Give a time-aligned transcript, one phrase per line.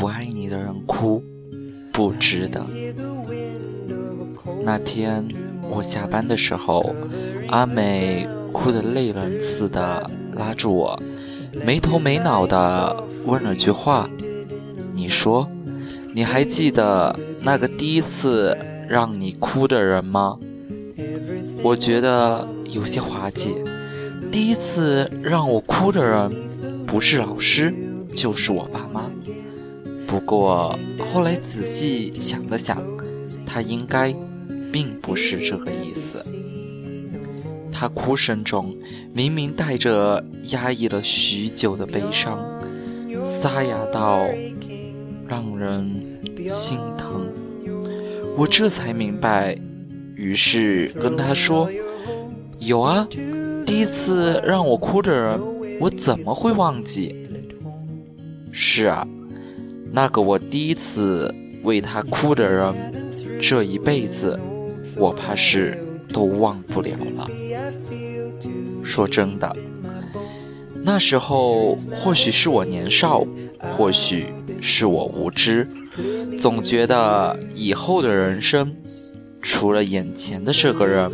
[0.00, 1.22] 不爱你的人哭，
[1.92, 2.64] 不值得。
[4.62, 5.28] 那天
[5.70, 6.94] 我下班的时候，
[7.48, 11.02] 阿美哭得泪人似的拉住我，
[11.66, 14.08] 没头没脑的问了句话
[14.96, 15.46] ：“你说，
[16.14, 18.56] 你还记得那个第一次
[18.88, 20.38] 让你哭的人吗？”
[21.62, 23.54] 我觉得有些滑稽。
[24.32, 26.32] 第一次让我哭的人，
[26.86, 27.74] 不是老师，
[28.14, 29.04] 就是我爸妈。
[30.10, 32.82] 不过后来仔细想了想，
[33.46, 34.12] 他应该
[34.72, 36.34] 并不是这个意思。
[37.70, 38.76] 他哭声中
[39.14, 42.44] 明明带着压抑了许久的悲伤，
[43.22, 44.26] 沙哑到
[45.28, 45.88] 让人
[46.48, 47.32] 心疼。
[48.36, 49.56] 我这才明白，
[50.16, 51.70] 于是跟他说
[52.58, 53.06] ：“有啊。”
[53.64, 55.40] 第一次让我哭的人，
[55.78, 57.14] 我怎么会忘记？
[58.50, 59.06] 是啊，
[59.92, 62.74] 那个我第一次为他哭的人，
[63.40, 64.38] 这一辈子
[64.96, 65.78] 我怕是
[66.12, 67.28] 都忘不了了。
[68.82, 69.56] 说真的，
[70.82, 73.26] 那时候或许是我年少，
[73.76, 74.26] 或许
[74.60, 75.68] 是我无知，
[76.38, 78.74] 总觉得以后的人生，
[79.42, 81.10] 除了眼前的这个人，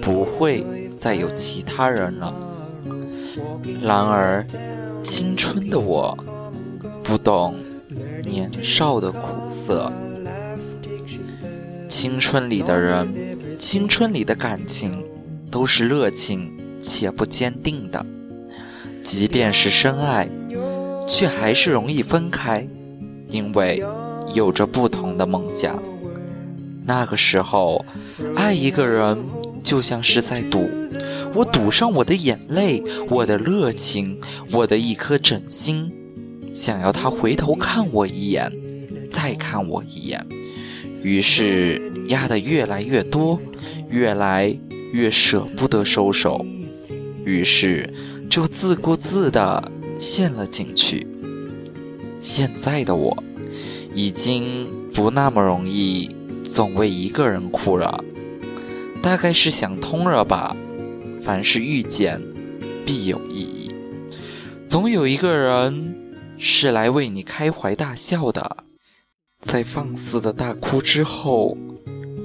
[0.00, 0.64] 不会。
[0.98, 2.34] 再有其他人了。
[3.82, 4.44] 然而，
[5.04, 6.16] 青春的我
[7.04, 7.54] 不懂
[8.26, 9.90] 年少的苦涩。
[11.88, 15.02] 青春里的人，青春里的感情，
[15.50, 18.04] 都是热情且不坚定的。
[19.02, 20.28] 即便是深爱，
[21.06, 22.68] 却还是容易分开，
[23.30, 23.82] 因为
[24.34, 25.80] 有着不同的梦想。
[26.84, 27.84] 那个时候，
[28.34, 29.16] 爱一个人
[29.62, 30.68] 就像是在赌。
[31.34, 34.20] 我赌上我的眼泪，我的热情，
[34.52, 35.92] 我的一颗真心，
[36.56, 38.50] 想要他回头看我一眼，
[39.10, 40.26] 再看我一眼。
[41.02, 43.38] 于是压得越来越多，
[43.90, 44.56] 越来
[44.94, 46.46] 越舍不得收手，
[47.26, 47.92] 于是
[48.30, 51.06] 就自顾自地陷了进去。
[52.22, 53.22] 现在的我，
[53.94, 58.02] 已经不那么容易总为一个人哭了，
[59.02, 60.56] 大概是想通了吧。
[61.22, 62.22] 凡是遇见，
[62.86, 63.70] 必有意义。
[64.66, 65.94] 总有一个人
[66.38, 68.58] 是来为你开怀大笑的。
[69.40, 71.56] 在放肆的大哭之后，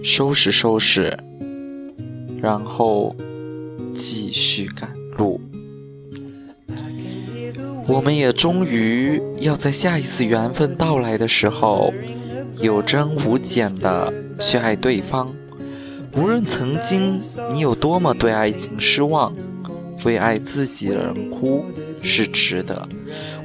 [0.03, 1.17] 收拾收拾，
[2.41, 3.15] 然后
[3.93, 5.39] 继续赶路。
[7.87, 11.93] 我们也终于要在下一次缘分到来的时候，
[12.59, 15.33] 有增无减的去爱对方。
[16.13, 17.19] 无论曾经
[17.53, 19.35] 你有多么对爱情失望，
[20.05, 21.65] 为爱自己的人哭
[22.01, 22.87] 是值得；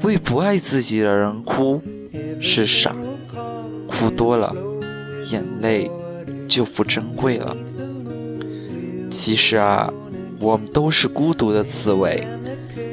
[0.01, 1.81] 为不爱自己的人哭
[2.41, 2.95] 是傻。
[3.87, 4.55] 哭多了，
[5.31, 5.89] 眼泪
[6.47, 7.55] 就不珍贵了。
[9.09, 9.91] 其实啊，
[10.39, 12.25] 我们都是孤独的刺猬，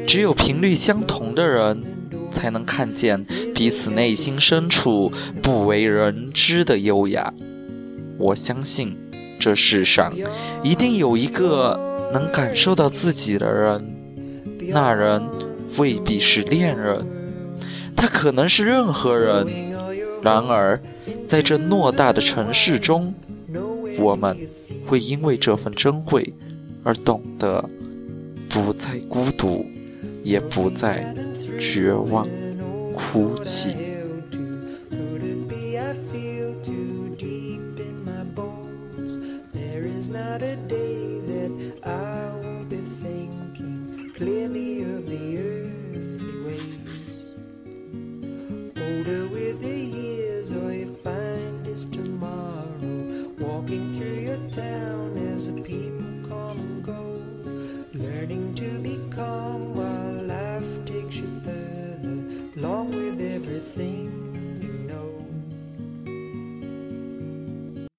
[0.06, 1.82] 只有频率相同的人，
[2.30, 3.24] 才能看见
[3.54, 7.32] 彼此内心深处不为人知的优雅。
[8.19, 8.97] 我相信。
[9.41, 10.10] 这世上
[10.62, 13.97] 一定有一个能感受到自己的人，
[14.69, 15.20] 那人
[15.76, 17.06] 未必是恋人，
[17.96, 19.46] 他可能是任何人。
[20.22, 20.80] 然而，
[21.26, 23.14] 在这偌大的城市中，
[23.98, 24.36] 我们
[24.86, 26.32] 会因为这份珍贵
[26.82, 27.68] 而懂得
[28.48, 29.64] 不再孤独，
[30.22, 31.14] 也不再
[31.58, 32.26] 绝望
[32.94, 33.74] 哭泣。
[44.14, 44.41] tomorrow, walking through
[44.84, 45.53] your town as a
[51.87, 52.13] podcast.